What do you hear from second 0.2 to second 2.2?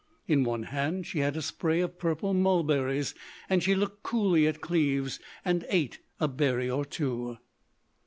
In one hand she had a spray of